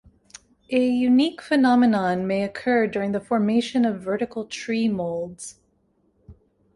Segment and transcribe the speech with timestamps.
[0.71, 5.59] A unique phenomenon may occur during the formation of vertical tree molds.